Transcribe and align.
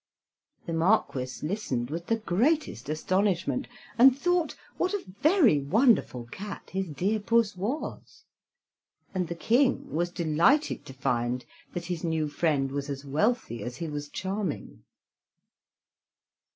The 0.65 0.73
Marquis 0.73 1.43
listened 1.45 1.91
with 1.91 2.07
the 2.07 2.15
greatest 2.15 2.89
astonishment, 2.89 3.67
and 3.99 4.17
thought 4.17 4.55
what 4.77 4.95
a 4.95 5.05
very 5.05 5.59
wonderful 5.59 6.25
cat 6.31 6.71
his 6.71 6.89
dear 6.89 7.19
Puss 7.19 7.55
was; 7.55 8.23
and 9.13 9.27
the 9.27 9.35
King 9.35 9.93
was 9.93 10.09
delighted 10.09 10.87
to 10.87 10.93
find 10.93 11.45
that 11.73 11.85
his 11.85 12.03
new 12.03 12.27
friend 12.29 12.71
was 12.71 12.89
as 12.89 13.05
wealthy 13.05 13.61
as 13.61 13.77
he 13.77 13.87
was 13.87 14.09
charming. 14.09 14.81